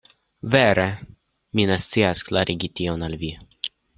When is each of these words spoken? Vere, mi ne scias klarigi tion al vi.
Vere, 0.53 0.85
mi 1.59 1.67
ne 1.73 1.77
scias 1.85 2.25
klarigi 2.31 2.73
tion 2.79 3.09
al 3.09 3.19
vi. 3.25 3.33